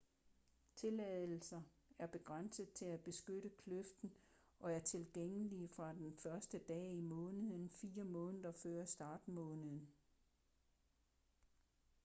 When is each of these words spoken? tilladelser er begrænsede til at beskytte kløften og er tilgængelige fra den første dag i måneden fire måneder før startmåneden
tilladelser 0.75 1.61
er 1.99 2.07
begrænsede 2.07 2.69
til 2.75 2.85
at 2.85 2.99
beskytte 3.03 3.49
kløften 3.49 4.13
og 4.59 4.73
er 4.73 4.79
tilgængelige 4.79 5.67
fra 5.67 5.93
den 5.93 6.13
første 6.17 6.57
dag 6.57 6.91
i 6.91 7.01
måneden 7.01 7.69
fire 7.69 8.03
måneder 8.03 8.51
før 8.51 8.85
startmåneden 8.85 9.87